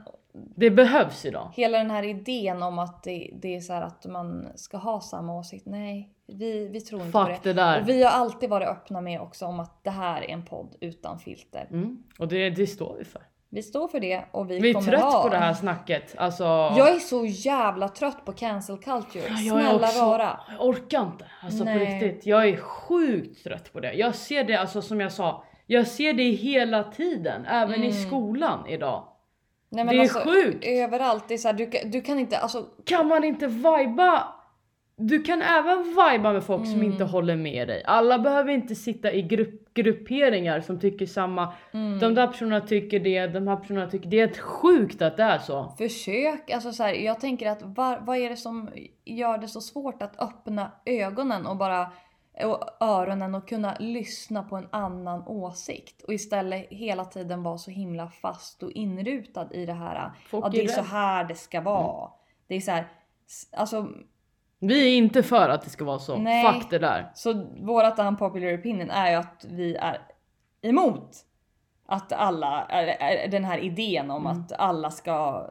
Det 0.56 0.70
behövs 0.72 1.25
idag. 1.25 1.50
Hela 1.54 1.77
den 1.77 1.92
här 1.92 2.04
idén 2.04 2.63
om 2.63 2.80
att 2.80 3.04
det, 3.04 3.32
det 3.42 3.56
är 3.56 3.60
så 3.62 3.74
att 3.74 4.06
man 4.06 4.48
ska 4.56 4.77
ha 4.77 5.01
samma 5.01 5.36
åsikt. 5.39 5.65
Nej, 5.65 6.10
vi, 6.27 6.68
vi 6.68 6.82
tror 6.82 7.01
inte 7.01 7.12
på 7.12 7.25
Fuck 7.25 7.44
det. 7.44 7.50
det 7.54 7.62
där. 7.62 7.82
Och 7.82 7.89
vi 7.89 8.04
har 8.04 8.12
alltid 8.12 8.50
varit 8.50 8.68
öppna 8.68 9.01
med 9.01 9.22
också 9.22 9.46
om 9.46 9.60
att 9.60 9.84
det 9.84 9.89
här 9.89 10.22
är 10.22 10.30
en 10.30 10.46
podd 10.46 10.75
utan 10.82 11.20
filter. 11.20 11.68
Mm. 11.72 12.04
Och 12.20 12.27
det, 12.27 12.50
det 12.50 12.68
står 12.68 12.96
vi 13.00 13.06
för. 13.06 13.22
Vi 13.50 13.63
står 13.63 13.88
för 13.88 14.00
det 14.00 14.24
och 14.32 14.51
vi, 14.51 14.60
Vi 14.60 14.70
är 14.70 14.74
kommer 14.74 14.88
trött 14.88 15.01
ha... 15.04 15.22
på 15.24 15.30
det 15.30 15.38
här 15.38 15.54
snacket. 15.54 16.15
Alltså, 16.18 16.44
Jag 16.77 16.96
är 16.96 17.00
så 17.00 17.25
jävla 17.25 17.89
trött 17.89 18.25
på 18.25 18.32
cancel 18.32 18.77
culture. 18.77 19.24
Ja, 19.27 19.60
är 19.60 19.63
Snälla 19.63 19.88
också- 19.88 20.00
rara. 20.00 20.39
Jag 20.50 20.68
orkar 20.68 21.01
inte. 21.04 21.25
Alltså 21.44 21.60
på 21.60 21.65
Nej. 21.65 21.80
riktigt. 22.01 22.25
Jag 22.25 22.48
är 22.50 22.58
sjukt 22.58 23.44
trött 23.44 23.74
på 23.74 23.80
det. 23.80 23.94
Jag 23.94 24.15
ser 24.15 24.44
det 24.44 24.56
alltså 24.56 24.82
som 24.82 25.01
jag 25.01 25.12
sa. 25.12 25.44
Jag 25.68 25.88
ser 25.88 26.13
det 26.13 26.30
hela 26.32 26.84
tiden. 26.84 27.46
Även 27.46 27.84
i 27.84 27.89
Mm. 27.89 28.08
skolan 28.08 28.68
idag. 28.68 29.04
Nej, 29.75 29.86
Det 29.98 30.03
är 30.03 30.25
sjukt. 30.25 30.65
Överallt. 30.65 31.27
Det 31.27 31.34
är 31.34 31.38
så 31.38 31.48
här, 31.48 31.55
du, 31.55 31.70
du 31.86 32.01
kan 32.01 32.20
inte, 32.20 32.38
alltså 32.38 32.65
Kan 32.86 33.08
man 33.08 33.24
inte 33.24 33.48
viba? 33.48 34.27
Du 34.98 35.22
kan 35.24 35.41
även 35.41 35.84
viba 35.84 36.34
med 36.34 36.44
folk 36.44 36.65
som 36.65 36.75
Mm. 36.75 36.91
inte 36.91 37.03
håller 37.03 37.36
med 37.36 37.67
dig. 37.67 37.84
Alla 37.86 38.20
behöver 38.20 38.51
inte 38.51 38.75
sitta 38.75 39.12
i 39.12 39.22
grupp, 39.22 39.74
grupperingar 39.74 40.62
som 40.62 40.79
tycker 40.79 41.05
samma. 41.05 41.53
Mm. 41.74 42.00
De 42.00 42.15
där 42.15 42.27
personerna 42.27 42.62
tycker 42.62 43.00
det, 43.00 43.27
de 43.27 43.48
här 43.48 43.55
personerna 43.55 43.89
tycker 43.89 44.10
det. 44.10 44.17
är 44.20 44.25
helt 44.27 44.38
sjukt 44.38 45.01
att 45.01 45.17
det 45.17 45.24
är 45.24 45.38
så. 45.38 45.74
Försök, 45.77 46.50
alltså 46.51 46.72
så 46.72 46.84
här, 46.84 46.94
jag 46.94 47.20
tänker 47.20 47.50
att 47.50 47.62
var, 47.62 48.00
vad 48.01 48.17
är 48.17 48.29
det 48.29 48.36
som 48.38 48.70
gör 49.05 49.38
det 49.38 49.48
så 49.48 49.62
svårt 49.62 50.01
att 50.01 50.20
öppna 50.22 50.72
ögonen 50.86 51.46
och 51.46 51.58
bara 51.58 51.88
och 52.44 52.70
öronen 52.80 53.36
och 53.36 53.48
kunna 53.48 53.75
lyssna 53.80 54.44
på 54.44 54.56
en 54.56 54.68
annan 54.72 55.27
åsikt 55.27 56.01
och 56.01 56.13
istället 56.13 56.68
hela 56.70 57.06
tiden 57.06 57.44
vara 57.44 57.58
så 57.58 57.72
himla 57.72 58.08
fast 58.08 58.63
och 58.63 58.72
inrutad 58.72 59.48
i 59.51 59.65
det 59.65 59.74
här. 59.74 60.12
Folk 60.27 60.46
ja, 60.46 60.50
det 60.50 60.60
är 60.60 60.63
är 60.63 60.68
så 60.68 60.82
här 60.82 61.24
det 61.24 61.36
ska 61.36 61.62
vara. 61.62 62.10
Det 62.48 62.56
är 62.56 62.62
så 62.62 62.72
här, 62.72 62.88
alltså 63.51 63.88
Vi 64.60 64.94
är 64.94 64.98
inte 64.98 65.24
för 65.24 65.50
att 65.50 65.62
det 65.62 65.70
ska 65.70 65.86
vara 65.86 66.00
så. 66.00 66.18
Nej. 66.18 66.54
Fuck 66.54 66.70
det 66.70 66.80
där. 66.80 67.12
så 67.15 67.46
vårat 67.60 68.00
unpopular 68.00 68.58
opinion 68.58 68.89
är 68.89 69.12
ju 69.12 69.15
att 69.15 69.46
vi 69.50 69.75
är 69.75 70.01
emot 70.62 71.25
att 71.86 72.12
alla, 72.12 72.68
den 73.32 73.46
här 73.46 73.58
idén 73.58 74.12
om 74.12 74.27
att 74.27 74.51
alla 74.51 74.92
ska 74.92 75.48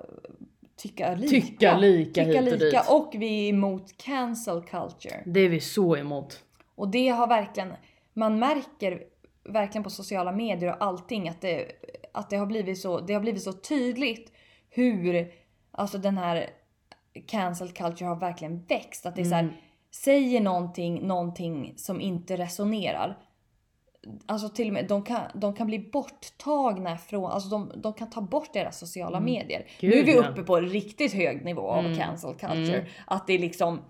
tycka 0.76 1.14
lika. 1.14 1.37
Mm. 1.37 1.47
Tycka 1.49 1.76
lika 1.76 2.25
tycka 2.25 2.41
hit 2.41 2.53
och 2.53 2.59
lika 2.59 2.81
dit. 2.81 2.91
och 2.91 3.14
vi 3.14 3.45
är 3.45 3.49
emot 3.49 3.97
cancel 3.97 4.62
culture. 4.62 5.23
Det 5.26 5.41
är 5.41 5.49
vi 5.49 5.61
så 5.61 5.97
emot. 5.97 6.41
Och 6.75 6.88
det 6.88 7.09
har 7.09 7.26
verkligen, 7.26 7.73
man 8.12 8.38
märker 8.38 9.02
verkligen 9.45 9.83
på 9.85 9.90
sociala 9.90 10.33
medier 10.33 10.71
och 10.71 10.85
allting 10.85 11.28
att 11.28 11.40
det, 11.40 11.73
att 12.12 12.31
det 12.31 12.37
har 12.37 12.47
blivit 12.47 12.78
så, 12.81 13.00
det 13.00 13.14
har 13.14 13.21
blivit 13.21 13.43
så 13.43 13.52
tydligt 13.52 14.33
hur 14.71 15.33
alltså 15.71 15.99
den 15.99 16.19
här 16.19 16.50
cancel 17.26 17.69
culture 17.73 18.09
har 18.09 18.16
verkligen 18.16 18.64
växt. 18.69 19.07
Att 19.07 19.14
det 19.16 19.21
är 19.23 19.25
så 19.25 19.35
Mm. 19.35 19.49
här, 19.49 19.61
säger 19.90 20.40
någonting, 20.40 21.07
någonting 21.07 21.73
som 21.76 22.00
inte 22.00 22.37
resonerar. 22.37 23.19
Alltså 24.26 24.49
till 24.49 24.66
och 24.69 24.73
med, 24.73 24.87
de 24.88 25.02
kan, 25.02 25.21
de 25.35 25.54
kan 25.54 25.66
bli 25.66 25.78
borttagna 25.78 26.97
från, 26.99 27.31
alltså 27.31 27.49
de, 27.49 27.73
de 27.76 27.93
kan 27.93 28.11
ta 28.11 28.21
bort 28.21 28.52
deras 28.52 28.78
sociala 28.78 29.21
medier. 29.21 29.59
Mm. 29.61 29.71
Gud, 29.81 29.90
nu 29.90 29.99
är 30.00 30.04
vi 30.04 30.28
uppe 30.28 30.43
på 30.43 30.57
riktigt 30.57 31.12
hög 31.12 31.45
nivå 31.45 31.69
av 31.69 31.85
Mm. 31.85 31.99
cancel 31.99 32.35
culture. 32.35 32.78
Mm. 32.78 32.90
Att 33.07 33.26
det 33.26 33.38
liksom 33.38 33.81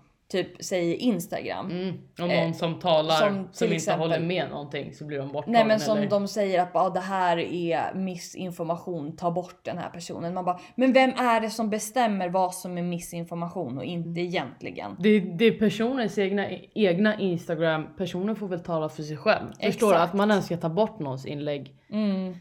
typ 0.43 0.63
säger 0.63 0.95
Instagram. 0.95 1.71
Mm. 1.71 1.95
Om 2.21 2.29
Eh, 2.29 2.43
någon 2.43 2.53
som 2.53 2.79
talar 2.79 3.15
som 3.15 3.47
som, 3.51 3.65
inte 3.65 3.75
exempel- 3.75 3.99
håller 3.99 4.19
med 4.19 4.49
någonting 4.49 4.93
så 4.93 5.05
blir 5.05 5.17
de 5.17 5.31
borttagna. 5.31 5.57
Nej 5.59 5.67
men 5.67 5.79
som 5.79 5.97
eller? 5.97 6.09
de 6.09 6.27
säger 6.27 6.61
att 6.61 6.75
ah, 6.75 6.89
det 6.89 6.99
här 6.99 7.37
är 7.37 7.93
missinformation, 7.93 9.15
ta 9.15 9.31
bort 9.31 9.59
den 9.65 9.77
här 9.77 9.89
personen. 9.89 10.33
Man 10.33 10.45
bara, 10.45 10.59
men 10.75 10.93
vem 10.93 11.09
är 11.09 11.41
det 11.41 11.49
som 11.49 11.69
bestämmer 11.69 12.29
vad 12.29 12.53
som 12.55 12.77
är 12.77 12.81
missinformation 12.81 13.77
och 13.77 13.83
inte 13.83 14.09
Mm. 14.09 14.17
egentligen? 14.27 14.95
Det, 14.99 15.19
det 15.19 15.45
är 15.45 15.59
personens 15.59 16.17
egna, 16.17 16.45
egna 16.75 17.19
Instagram, 17.19 17.87
personen 17.97 18.35
får 18.35 18.47
väl 18.47 18.59
tala 18.59 18.89
för 18.89 19.03
sig 19.03 19.17
själv. 19.17 19.47
Förstår 19.61 19.87
du? 19.87 19.93
Exakt. 19.93 20.09
Att 20.09 20.13
man 20.17 20.31
ens 20.31 20.45
ska 20.45 20.57
ta 20.57 20.69
bort 20.69 20.99
någons 20.99 21.25
inlägg. 21.25 21.73
Mm. 21.91 22.35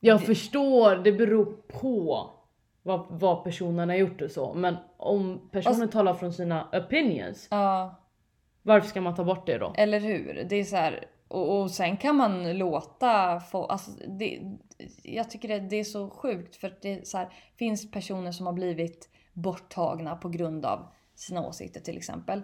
Jag 0.00 0.22
förstår, 0.22 0.96
det 0.96 1.12
beror 1.12 1.44
på 1.80 2.30
vad, 2.82 3.06
vad 3.10 3.44
personen 3.44 3.88
har 3.88 3.96
gjort 3.96 4.20
och 4.22 4.30
så. 4.30 4.54
Men 4.54 4.76
om 4.96 5.48
personen 5.52 5.82
Alltså- 5.82 5.92
talar 5.92 6.14
från 6.14 6.32
sina 6.32 6.68
opinions, 6.72 7.48
Ja, 7.50 7.94
varför 8.62 8.88
ska 8.88 9.00
man 9.00 9.14
ta 9.14 9.24
bort 9.24 9.46
det 9.46 9.58
då? 9.58 9.72
eller 9.76 10.00
hur? 10.00 10.46
Det 10.48 10.56
är 10.56 10.64
så 10.64 10.76
här, 10.76 11.04
och, 11.28 11.60
och 11.60 11.70
sen 11.70 11.96
kan 11.96 12.16
man 12.16 12.58
låta 12.58 13.40
få, 13.40 13.64
alltså 13.64 13.90
det, 14.08 14.40
jag 15.02 15.30
tycker 15.30 15.48
det, 15.48 15.58
det 15.60 15.76
är 15.76 15.84
så 15.84 16.10
sjukt 16.10 16.56
för 16.56 16.78
det 16.82 17.08
så 17.08 17.18
här, 17.18 17.28
finns 17.56 17.90
personer 17.90 18.32
som 18.32 18.46
har 18.46 18.52
blivit 18.52 19.08
borttagna 19.32 20.16
på 20.16 20.28
grund 20.28 20.64
av 20.66 20.86
sina 21.14 21.46
åsikter 21.46 21.80
till 21.80 21.96
exempel. 21.96 22.42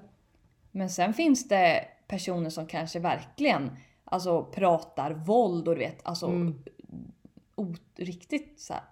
Men 0.71 0.91
sen 0.91 1.15
finns 1.15 1.49
det 1.49 1.85
personer 2.09 2.51
som 2.51 2.67
kanske 2.67 2.99
verkligen 2.99 3.77
alltså 4.05 4.45
pratar 4.45 5.13
våld 5.13 5.69
och 5.69 5.75
du 5.75 5.81
vet 5.81 6.07
alltså 6.07 6.27
Mm. 6.27 6.63
riktigt 7.97 8.61
så 8.61 8.73
här, 8.73 8.83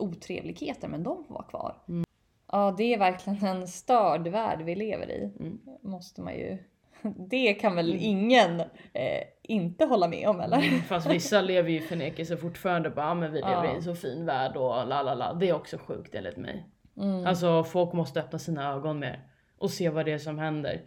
otrevligheter 0.00 0.88
men 0.88 1.02
de 1.02 1.24
får 1.24 1.34
vara 1.34 1.44
kvar. 1.44 1.76
Mm. 1.88 2.04
Ja 2.52 2.74
det 2.78 2.94
är 2.94 2.98
verkligen 2.98 3.44
en 3.44 3.68
störd 3.68 4.28
värld 4.28 4.62
vi 4.62 4.74
lever 4.74 5.10
i. 5.10 5.32
Mm. 5.40 5.58
Måste 5.82 6.20
man 6.20 6.34
ju. 6.34 6.58
Det 7.16 7.54
kan 7.54 7.76
väl 7.76 7.94
ingen 8.00 8.60
eh, 8.92 9.22
inte 9.42 9.84
hålla 9.84 10.08
med 10.08 10.28
om 10.28 10.40
eller? 10.40 10.60
Fast 10.82 11.06
vissa 11.10 11.40
lever 11.40 11.70
ju 11.70 11.76
i 11.76 11.80
förnekelse 11.80 12.36
fortfarande. 12.36 12.90
Bara, 12.90 13.14
men 13.14 13.32
vi 13.32 13.38
lever 13.40 13.64
Ja. 13.64 13.72
i 13.72 13.76
en 13.76 13.82
så 13.82 13.94
fin 13.94 14.26
värld 14.26 14.56
och 14.56 14.86
la 14.86 15.02
la 15.02 15.14
la. 15.14 15.32
Det 15.32 15.48
är 15.48 15.52
också 15.54 15.78
sjukt 15.78 16.14
enligt 16.14 16.36
mig. 16.36 16.66
Mm. 16.96 17.26
Alltså 17.26 17.64
folk 17.64 17.92
måste 17.92 18.20
öppna 18.20 18.38
sina 18.38 18.72
ögon 18.72 18.98
mer. 18.98 19.20
Och 19.58 19.70
se 19.70 19.88
vad 19.88 20.04
det 20.04 20.12
är 20.12 20.18
som 20.18 20.38
händer. 20.38 20.82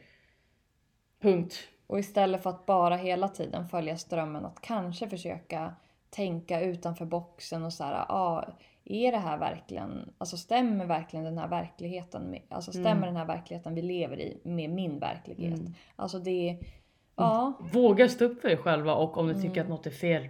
Punkt. 1.22 1.56
Och 1.88 2.00
istället 2.00 2.44
för 2.44 2.50
att 2.50 2.66
bara 2.66 2.96
hela 2.96 3.28
tiden 3.28 3.68
följa 3.68 3.98
strömmen 3.98 4.46
att 4.46 4.62
kanske 4.62 5.10
försöka 5.10 5.76
tänka 6.10 6.62
utanför 6.62 7.06
boxen 7.06 7.64
och 7.64 7.74
så 7.74 7.84
här, 7.84 8.06
ah, 8.10 8.46
är 8.86 9.12
det 9.12 9.18
här 9.18 9.38
verkligen, 9.38 10.10
alltså 10.18 10.38
stämmer 10.38 10.86
verkligen 10.86 11.26
den 11.26 11.38
här 11.38 11.48
verkligheten, 11.48 12.24
med, 12.30 12.42
alltså 12.50 12.72
stämmer 12.72 12.92
Mm. 12.92 13.02
den 13.02 13.16
här 13.16 13.26
verkligheten 13.26 13.76
vi 13.76 13.82
lever 13.82 14.20
i 14.20 14.42
med 14.44 14.70
min 14.70 15.00
verklighet? 15.00 15.60
Mm. 15.60 15.74
Alltså 15.96 16.20
det, 16.20 16.58
ja. 17.16 17.54
Våga 17.74 18.10
stå 18.10 18.26
upp 18.26 18.42
för 18.42 18.48
dig 18.48 18.58
själva 18.58 18.94
och 18.96 19.18
om 19.18 19.28
du 19.28 19.34
tycker 19.42 19.62
att 19.62 19.70
något 19.70 19.86
är 19.86 19.92
fel. 19.92 20.24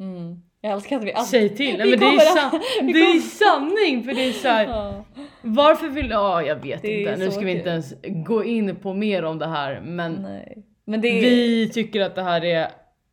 Mm. 0.00 0.42
Jag 0.60 0.72
älskar 0.72 0.96
att 0.96 1.04
vi 1.04 1.12
alltid... 1.12 1.30
Säg 1.30 1.56
till. 1.56 1.78
Nej, 1.78 1.90
men 1.90 1.98
det, 2.00 2.06
är 2.06 2.36
san- 2.36 2.60
det 2.92 2.98
är 3.00 3.20
sanning 3.20 4.04
för 4.04 4.14
det 4.14 4.24
är 4.28 4.32
så 4.32 4.48
här, 4.48 4.64
Ja. 4.68 5.04
Varför 5.42 5.88
vill 5.88 6.10
Ja 6.10 6.42
jag 6.42 6.56
vet 6.56 6.82
Det 6.82 7.00
inte. 7.00 7.16
Nu 7.16 7.30
ska 7.30 7.40
vi 7.40 7.52
inte 7.56 7.70
ens 7.70 7.94
gå 8.04 8.44
in 8.44 8.76
på 8.76 8.94
mer 8.94 9.24
om 9.24 9.38
det 9.38 9.46
här 9.46 9.80
men 9.80 10.12
Nej. 10.12 10.62
Men 10.84 11.00
det 11.00 11.08
är... 11.08 11.20
vi 11.22 11.68
tycker 11.68 12.00
att 12.00 12.14
det 12.14 12.22
här 12.22 12.44
är 12.44 12.68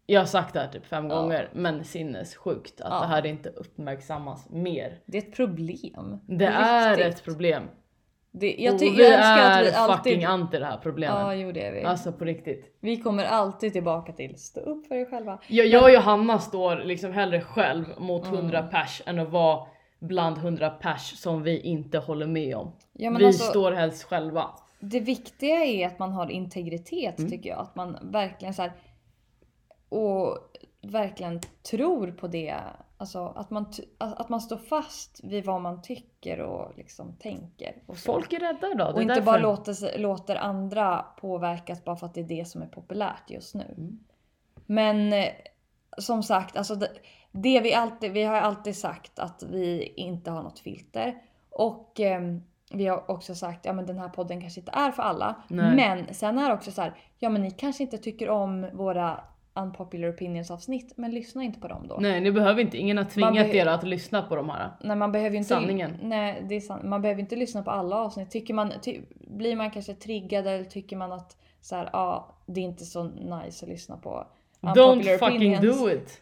jag 0.10 0.22
har 0.22 0.26
sagt 0.26 0.54
det 0.54 0.60
här 0.60 0.68
typ 0.68 0.86
fem 0.86 1.10
Ja. 1.10 1.16
gånger 1.22 1.50
men 1.54 1.84
sinnessjukt 1.84 2.82
att 2.82 2.88
Ja. 2.94 3.00
det 3.00 3.08
här 3.08 3.26
inte 3.26 3.50
uppmärksammas 3.50 4.50
mer. 4.50 5.00
Det 5.06 5.18
är 5.18 5.22
ett 5.22 5.36
problem. 5.36 6.20
Det 6.28 6.48
På 6.48 6.54
är 6.54 6.90
riktigt. 6.98 7.14
ett 7.14 7.24
problem. 7.24 7.64
Det, 8.32 8.56
jag, 8.60 8.74
och 8.74 8.80
ty- 8.80 8.90
vi 8.90 9.04
jag 9.04 9.14
är 9.14 9.60
att 9.60 9.66
vi 9.68 9.72
alltid... 9.74 10.14
fucking 10.14 10.26
anti 10.26 10.58
det 10.60 10.66
här 10.66 10.78
problemet. 10.78 11.18
Ja, 11.20 11.34
jo 11.34 11.52
det 11.52 11.68
är 11.68 11.72
vi. 11.74 11.84
Alltså 11.84 12.12
på 12.12 12.26
riktigt. 12.26 12.78
Vi 12.82 12.98
kommer 12.98 13.24
alltid 13.24 13.74
tillbaka 13.74 14.12
till 14.14 14.38
stå 14.40 14.60
upp 14.62 14.88
för 14.88 14.96
er 14.96 15.06
själva. 15.06 15.40
Jag, 15.48 15.68
jag 15.68 15.84
och 15.84 15.92
Johanna 15.92 16.40
står 16.40 16.76
liksom 16.76 17.12
hellre 17.12 17.42
själv 17.42 17.86
mot 17.98 18.26
Mm. 18.28 18.40
100 18.40 18.64
pers 18.64 19.02
än 19.06 19.20
att 19.20 19.30
vara 19.30 19.68
bland 20.00 20.38
100 20.38 20.70
pers 20.70 21.18
som 21.20 21.44
vi 21.44 21.60
inte 21.60 21.98
håller 22.00 22.28
med 22.28 22.56
om. 22.56 22.72
Ja, 22.94 23.12
vi 23.20 23.26
alltså, 23.26 23.44
står 23.44 23.72
helst 23.72 24.04
själva. 24.04 24.46
Det 24.80 25.00
viktiga 25.00 25.56
är 25.66 25.88
att 25.88 26.00
man 26.00 26.12
har 26.12 26.30
integritet 26.32 27.18
Mm. 27.20 27.32
tycker 27.32 27.50
jag. 27.50 27.60
Att 27.60 27.76
man 27.76 27.98
verkligen 28.02 28.54
så 28.54 28.62
här, 28.62 28.72
och 29.90 30.38
verkligen 30.82 31.40
tror 31.72 32.12
på 32.12 32.28
det. 32.28 32.56
Alltså 32.98 33.26
att 33.26 33.50
man, 33.50 33.66
att 33.98 34.20
att 34.20 34.30
man 34.30 34.42
står 34.42 34.58
fast 34.58 35.24
vid 35.24 35.46
vad 35.46 35.62
man 35.62 35.82
tycker 35.82 36.40
och 36.40 36.78
liksom 36.78 37.16
tänker. 37.20 37.76
Och, 37.86 37.98
så. 37.98 38.14
Folk 38.14 38.34
är 38.34 38.40
rädda. 38.40 38.76
Det 38.76 38.84
och 38.84 39.02
inte 39.02 39.14
därför. 39.14 39.26
bara 39.26 39.38
låter, 39.38 39.98
låter 39.98 40.36
andra 40.36 41.06
påverkas 41.22 41.84
bara 41.84 41.96
för 41.96 42.06
att 42.06 42.14
det 42.14 42.22
är 42.22 42.28
det 42.28 42.48
som 42.48 42.62
är 42.62 42.68
populärt 42.68 43.30
just 43.30 43.56
nu. 43.56 43.76
Mm. 43.78 44.00
Men 44.66 45.14
eh, 45.14 45.30
som 45.98 46.24
sagt, 46.24 46.58
alltså 46.58 46.76
det, 46.76 46.90
det 47.32 47.60
vi 47.60 47.74
alltid, 47.74 48.12
vi 48.12 48.24
har 48.24 48.36
alltid 48.36 48.78
sagt 48.78 49.20
att 49.20 49.44
vi 49.44 49.94
inte 49.96 50.32
har 50.32 50.44
något 50.44 50.60
filter. 50.60 51.22
Och 51.50 52.00
ehm, 52.00 52.44
vi 52.72 52.88
har 52.88 53.12
också 53.12 53.36
sagt, 53.36 53.66
ja 53.66 53.74
men 53.74 53.86
den 53.86 54.00
här 54.00 54.10
podden 54.10 54.42
kanske 54.42 54.60
inte 54.60 54.72
är 54.72 54.92
för 54.92 55.04
alla. 55.04 55.36
Nej. 55.48 55.76
Men 55.76 56.14
sen 56.14 56.38
är 56.38 56.50
det 56.50 56.56
också 56.56 56.72
så 56.72 56.82
här, 56.82 56.94
ja 57.18 57.30
men 57.30 57.42
ni 57.42 57.52
kanske 57.52 57.84
inte 57.84 57.98
tycker 57.98 58.30
om 58.30 58.68
våra 58.74 59.24
unpopular 59.64 60.10
opinions 60.10 60.52
avsnitt, 60.52 60.94
men 60.96 61.12
lyssna 61.12 61.44
inte 61.44 61.60
på 61.60 61.68
dem 61.68 61.88
då. 61.88 61.98
Nej 62.00 62.22
ni 62.22 62.32
behöver 62.32 62.62
inte, 62.62 62.78
ingen 62.78 62.98
har 62.98 63.04
tvingat 63.04 63.48
er 63.48 63.66
att 63.66 63.84
lyssna 63.84 64.22
på 64.22 64.36
de 64.36 64.50
här. 64.50 64.70
Nej, 64.82 64.96
man 64.96 65.12
behöver 65.12 65.32
ju 65.32 65.38
inte, 65.38 65.50
Sanningen. 65.50 65.98
Nej, 66.02 66.46
det 66.50 66.56
är 66.56 66.60
sant. 66.60 66.84
Man 66.84 67.02
behöver 67.02 67.22
inte 67.22 67.36
lyssna 67.36 67.64
på 67.64 67.72
alla 67.72 67.96
avsnitt. 67.96 68.32
Tycker 68.32 68.54
man, 68.54 68.74
ty, 68.82 69.02
blir 69.16 69.56
man 69.56 69.72
kanske 69.72 69.94
triggad 69.94 70.48
eller 70.48 70.64
tycker 70.64 70.98
man 70.98 71.12
att 71.12 71.38
så 71.62 71.76
här, 71.76 71.90
ja, 71.94 72.36
det 72.46 72.60
är 72.60 72.66
inte 72.66 72.86
så 72.86 73.04
nice 73.04 73.66
att 73.66 73.70
lyssna 73.70 73.98
på 73.98 74.28
Don't 74.62 75.18
fucking 75.18 75.38
opinions. 75.38 75.80
do 75.80 75.90
it! 75.90 76.22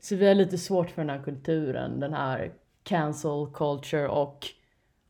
Så 0.00 0.16
vi 0.16 0.28
har 0.28 0.34
lite 0.34 0.58
svårt 0.58 0.90
för 0.90 1.02
den 1.02 1.10
här 1.10 1.22
kulturen, 1.24 2.00
den 2.00 2.14
här 2.14 2.52
cancel 2.82 3.46
culture 3.54 4.08
och 4.08 4.46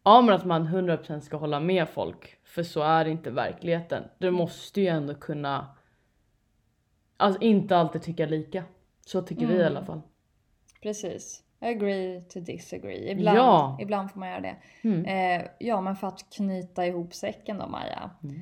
ja 0.05 0.21
men 0.21 0.35
att 0.35 0.45
man 0.45 0.69
100% 0.69 1.21
ska 1.21 1.37
hålla 1.37 1.61
med 1.61 1.89
folk. 1.89 2.37
För 2.45 2.63
så 2.63 2.83
är 2.83 3.05
inte 3.05 3.31
verkligheten. 3.31 4.03
Du 4.19 4.31
måste 4.31 4.81
ju 4.81 4.87
ändå 4.87 5.15
kunna 5.15 5.67
Alltså 7.17 7.43
inte 7.43 7.77
alltid 7.77 8.03
tycka 8.03 8.27
lika. 8.27 8.65
Så 9.07 9.23
tycker 9.23 9.47
vi 9.47 9.53
i 9.55 9.57
Mm. 9.57 9.67
alla 9.67 9.85
fall. 9.85 10.01
Precis. 10.83 11.43
Agree 11.61 12.21
to 12.21 12.41
disagree. 12.41 13.11
Ibland, 13.11 13.39
Ja. 13.39 13.79
ibland 13.81 14.11
får 14.11 14.21
man 14.21 14.29
göra 14.29 14.41
det. 14.41 14.57
Mm. 14.83 15.05
Eh, 15.41 15.47
ja, 15.59 15.81
men 15.81 15.97
för 15.97 16.07
att 16.07 16.31
knyta 16.37 16.87
ihop 16.87 17.15
säcken 17.15 17.59
då 17.59 17.67
Maja. 17.69 18.11
Mm. 18.23 18.41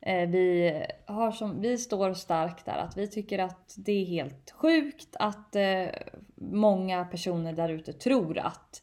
Eh, 0.00 0.28
vi, 0.28 0.72
har 1.06 1.32
som, 1.32 1.60
vi 1.60 1.78
står 1.78 2.14
starkt 2.14 2.64
där 2.64 2.76
att 2.78 2.96
vi 2.96 3.08
tycker 3.08 3.38
att 3.38 3.74
det 3.76 3.92
är 3.92 4.04
helt 4.04 4.50
sjukt 4.50 5.16
att 5.18 5.56
eh, 5.56 5.86
många 6.34 7.04
personer 7.04 7.52
där 7.52 7.68
ute 7.68 7.92
tror 7.92 8.38
att, 8.38 8.82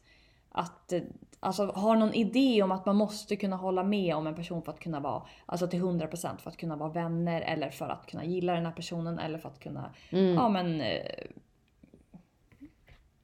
att 0.50 0.92
eh, 0.92 1.00
Alltså 1.44 1.72
har 1.74 1.96
någon 1.96 2.14
idé 2.14 2.62
om 2.62 2.72
att 2.72 2.86
man 2.86 2.96
måste 2.96 3.36
kunna 3.36 3.56
hålla 3.56 3.82
med 3.84 4.14
om 4.16 4.26
en 4.26 4.34
person 4.34 4.62
för 4.62 4.72
att 4.72 4.80
kunna 4.80 5.00
vara, 5.00 5.22
alltså 5.46 5.66
till 5.66 5.80
100% 5.82 6.38
för 6.38 6.50
att 6.50 6.56
kunna 6.56 6.76
vara 6.76 6.90
vänner 6.90 7.40
eller 7.40 7.70
för 7.70 7.88
att 7.88 8.06
kunna 8.06 8.24
gilla 8.24 8.52
den 8.54 8.66
här 8.66 8.72
personen 8.72 9.18
eller 9.18 9.38
för 9.38 9.48
att 9.48 9.60
kunna, 9.60 9.90
Mm. 10.10 10.34
ja 10.34 10.48
men 10.48 10.80
eh, 10.80 11.02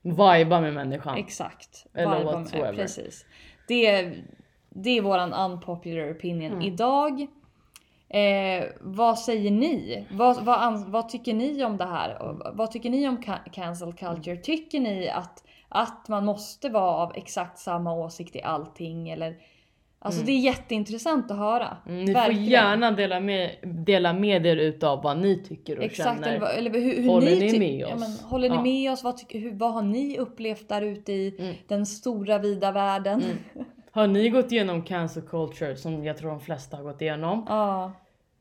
Viba 0.03 0.61
med 0.61 0.75
människan. 0.75 1.17
Exakt. 1.19 1.87
Eller 1.95 2.11
med- 2.25 2.25
whatsoever. 2.25 2.75
Precis. 2.75 3.27
Det 3.69 3.87
är, 3.87 4.25
det 4.71 4.91
är 4.91 5.03
våran 5.03 5.33
unpopular 5.33 6.13
opinion 6.13 6.53
Mm. 6.53 6.63
idag. 6.63 7.27
Eh, 8.09 8.65
vad 8.81 9.19
säger 9.19 9.51
ni? 9.51 10.07
Vad, 10.11 10.45
vad, 10.45 10.81
vad 10.85 11.09
tycker 11.09 11.35
ni 11.35 11.65
om 11.65 11.77
det 11.77 11.85
här? 11.85 12.37
Vad 12.55 12.71
tycker 12.71 12.91
ni 12.91 13.09
om 13.09 13.19
ca- 13.19 13.51
cancel 13.53 13.93
culture? 13.93 14.37
Tycker 14.37 14.81
ni 14.81 15.09
att, 15.09 15.45
att 15.71 16.09
man 16.09 16.25
måste 16.25 16.69
vara 16.69 16.91
av 16.91 17.13
exakt 17.15 17.59
samma 17.59 17.93
åsikt 17.95 18.37
i 18.37 18.43
allting? 18.43 19.11
Eller, 19.11 19.37
alltså 19.99 20.21
Mm. 20.21 20.27
det 20.27 20.33
är 20.33 20.39
jätteintressant 20.41 21.31
att 21.31 21.37
höra. 21.37 21.77
Mm, 21.87 22.05
ni 22.05 22.13
Verkligen. 22.13 22.45
får 22.45 22.51
gärna 22.53 22.91
dela 22.91 23.21
med, 23.21 23.51
dela 23.63 24.13
med 24.13 24.47
er 24.47 24.57
utav 24.57 25.03
vad 25.03 25.19
ni 25.19 25.45
tycker 25.49 25.79
och 25.79 25.85
Exakt, 25.85 26.09
känner. 26.25 26.37
eller, 26.37 26.47
eller 26.59 26.71
hur, 26.81 26.97
hur 27.03 27.09
Håller 27.09 27.37
ni, 27.37 27.53
ni 27.53 27.59
med 27.59 27.79
Ja, 27.81 27.95
oss? 27.95 28.01
men, 28.01 28.31
håller 28.31 28.49
ni 28.49 28.55
Ja. 28.57 28.63
med 28.63 28.93
oss? 28.93 29.05
Vad, 29.05 29.17
tycker, 29.17 29.39
hur, 29.39 29.53
vad 29.55 29.73
har 29.73 29.83
ni 29.83 30.19
upplevt 30.19 30.69
där 30.69 30.83
ute 30.83 31.13
i 31.13 31.35
Mm. 31.39 31.55
den 31.69 31.87
stora 31.87 32.39
vida 32.39 32.73
världen? 32.73 33.23
Mm. 33.55 33.67
Har 33.93 34.07
ni 34.07 34.29
gått 34.29 34.53
igenom 34.53 34.83
cancer 34.83 35.21
culture 35.21 35.77
som 35.77 36.05
jag 36.05 36.17
tror 36.17 36.31
de 36.31 36.41
flesta 36.41 36.77
har 36.77 36.85
gått 36.85 37.03
igenom? 37.03 37.45
Ja. 37.49 37.93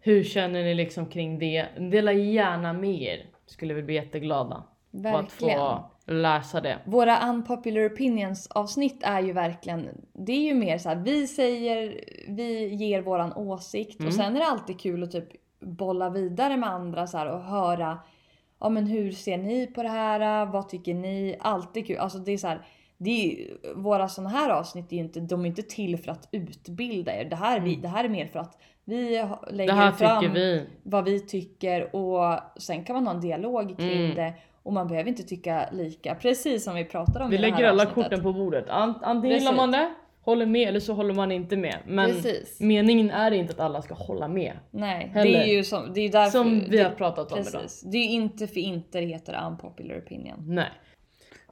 Hur 0.01 0.23
känner 0.23 0.63
ni 0.63 0.73
liksom 0.75 1.05
kring 1.05 1.39
det? 1.39 1.65
Dela 1.91 2.13
gärna 2.13 2.73
med 2.73 3.01
er. 3.01 3.25
Skulle 3.45 3.73
vi 3.73 3.83
bli 3.83 3.95
jätteglada. 3.95 4.55
Att 4.55 4.65
Verkligen. 4.91 5.59
få 5.59 5.89
läsa 6.09 6.61
det. 6.61 6.79
Våra 6.85 7.29
unpopular 7.29 7.87
opinions 7.89 8.47
avsnitt 8.47 8.99
är 9.03 9.21
ju 9.21 9.33
verkligen, 9.33 9.89
det 10.13 10.31
är 10.31 10.41
ju 10.41 10.53
mer 10.53 10.77
så 10.77 10.89
här, 10.89 10.95
vi 10.95 11.27
säger, 11.27 12.03
vi 12.27 12.67
ger 12.67 13.01
våran 13.01 13.33
åsikt 13.33 13.99
Mm. 13.99 14.07
och 14.07 14.13
sen 14.13 14.35
är 14.35 14.39
det 14.39 14.45
alltid 14.45 14.79
kul 14.79 15.03
att 15.03 15.11
typ 15.11 15.29
bolla 15.59 16.09
vidare 16.09 16.57
med 16.57 16.69
andra 16.69 17.07
så 17.07 17.17
här 17.17 17.31
och 17.31 17.43
höra, 17.43 17.99
ja 18.59 18.69
men 18.69 18.87
hur 18.87 19.11
ser 19.11 19.37
ni 19.37 19.67
på 19.67 19.83
det 19.83 19.89
här? 19.89 20.45
Vad 20.45 20.69
tycker 20.69 20.93
ni? 20.93 21.37
Alltid 21.39 21.87
kul. 21.87 21.97
Alltså 21.97 22.17
det 22.17 22.31
är 22.31 22.37
så 22.37 22.47
här, 22.47 22.65
det 22.97 23.11
är 23.11 23.57
våra 23.75 24.09
sådana 24.09 24.29
här 24.29 24.49
avsnitt 24.49 24.93
är 24.93 24.97
inte, 24.97 25.19
de 25.19 25.41
är 25.41 25.47
inte 25.49 25.63
till 25.63 25.97
för 25.97 26.11
att 26.11 26.29
utbilda 26.31 27.15
er. 27.15 27.25
Det 27.25 27.35
här, 27.35 27.57
är 27.57 27.61
vi, 27.61 27.75
det 27.75 27.87
här 27.87 28.03
är 28.03 28.09
mer 28.09 28.25
för 28.25 28.39
att 28.39 28.57
vi 28.89 29.25
lägger. 29.51 29.73
Det 29.73 29.79
här 29.79 29.91
fram 29.91 30.33
vi. 30.33 30.63
vad 30.83 31.05
vi 31.05 31.19
tycker 31.19 31.95
och 31.95 32.39
sen 32.57 32.83
kan 32.83 32.93
man 32.95 33.07
ha 33.07 33.13
en 33.13 33.21
dialog 33.21 33.77
kring 33.77 34.03
Mm. 34.05 34.15
det 34.15 34.33
och 34.63 34.73
man 34.73 34.87
behöver 34.87 35.09
inte 35.09 35.23
tycka 35.23 35.69
lika. 35.71 36.15
Precis 36.15 36.63
som 36.63 36.75
vi 36.75 36.85
pratade 36.85 37.23
om 37.25 37.29
Vi 37.29 37.35
i 37.37 37.39
det 37.39 37.45
här 37.45 37.51
lägger 37.51 37.69
alla 37.69 37.83
avsnittet. 37.83 38.03
korten 38.03 38.23
på 38.23 38.33
bordet. 38.33 38.67
Ant- 38.67 38.99
Antingen 39.01 39.37
gillar 39.37 39.53
man 39.53 39.71
det, 39.71 39.93
håller 40.21 40.45
med 40.45 40.67
eller 40.67 40.79
så 40.79 40.93
håller 40.93 41.13
man 41.13 41.31
inte 41.31 41.57
med. 41.57 41.75
Men 41.87 42.09
Precis. 42.11 42.59
meningen 42.59 43.11
är 43.11 43.31
inte 43.31 43.53
att 43.53 43.59
alla 43.59 43.81
ska 43.81 43.93
hålla 43.93 44.27
med. 44.27 44.53
Nej, 44.71 45.07
Heller. 45.13 45.31
det 45.31 45.37
är 45.37 45.55
ju 45.57 45.63
som, 45.63 45.93
det 45.93 46.01
är 46.01 46.09
därför, 46.11 46.31
Som 46.31 46.59
vi 46.59 46.77
det, 46.77 46.83
har 46.83 46.89
pratat 46.91 47.31
om 47.31 47.39
idag. 47.39 47.51
Precis. 47.61 47.81
Det 47.81 47.97
är 47.97 48.03
ju 48.03 48.09
inte 48.11 48.47
för 48.47 48.59
inte 48.59 48.99
det 48.99 49.05
heter 49.05 49.39
unpopular 49.47 49.97
opinion. 49.99 50.37
Nej. 50.47 50.69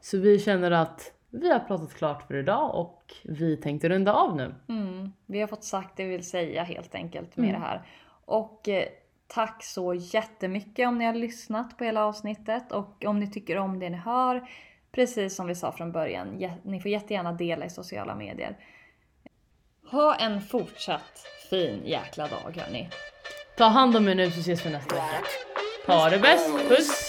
Så 0.01 0.17
vi 0.17 0.39
känner 0.39 0.71
att 0.71 1.11
vi 1.29 1.51
har 1.51 1.59
pratat 1.59 1.93
klart 1.93 2.27
för 2.27 2.35
idag 2.35 2.75
och 2.75 3.13
vi 3.23 3.57
tänkte 3.57 3.89
runda 3.89 4.13
av 4.13 4.35
nu. 4.35 4.55
Mm. 4.69 5.13
Vi 5.25 5.39
har 5.39 5.47
fått 5.47 5.63
sagt 5.63 5.97
det 5.97 6.03
vi 6.03 6.09
vill 6.11 6.29
säga 6.29 6.63
helt 6.63 6.95
enkelt 6.95 7.37
med 7.37 7.49
Mm. 7.49 7.61
det 7.61 7.67
här. 7.67 7.81
Och 8.25 8.69
eh, 8.69 8.85
tack 9.27 9.63
så 9.63 9.93
jättemycket 9.93 10.87
om 10.87 10.97
ni 10.97 11.05
har 11.05 11.13
lyssnat 11.13 11.77
på 11.77 11.83
hela 11.83 12.05
avsnittet 12.05 12.71
och 12.71 13.05
om 13.05 13.19
ni 13.19 13.31
tycker 13.31 13.57
om 13.57 13.79
det 13.79 13.89
ni 13.89 13.97
hör. 13.97 14.47
Precis 14.91 15.35
som 15.35 15.47
vi 15.47 15.55
sa 15.55 15.71
från 15.71 15.91
början, 15.91 16.27
ni 16.63 16.79
får 16.81 16.91
jättegärna 16.91 17.33
dela 17.33 17.65
i 17.65 17.69
sociala 17.69 18.15
medier. 18.15 18.57
Ha 19.91 20.15
en 20.15 20.41
fortsatt 20.41 21.25
fin 21.49 21.81
jäkla 21.85 22.27
dag 22.27 22.55
hörni. 22.61 22.89
Ta 23.57 23.63
hand 23.65 23.95
om 23.97 24.07
er 24.07 24.15
nu 24.15 24.31
så 24.31 24.39
ses 24.39 24.65
vi 24.65 24.69
nästa 24.69 24.95
vecka. 24.95 25.23
Ha 25.87 26.09
det 26.09 26.19
bäst, 26.19 26.69
puss! 26.69 27.06